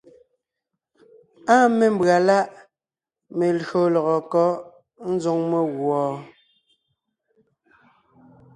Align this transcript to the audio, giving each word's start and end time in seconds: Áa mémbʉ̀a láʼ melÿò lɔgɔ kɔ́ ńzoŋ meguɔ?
Áa 1.55 1.65
mémbʉ̀a 1.77 2.17
láʼ 2.27 2.45
melÿò 3.37 3.81
lɔgɔ 3.93 4.15
kɔ́ 4.31 4.47
ńzoŋ 5.13 5.39
meguɔ? 5.49 6.01